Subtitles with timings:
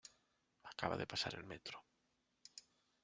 [0.71, 1.85] Acaba de pasar el metro.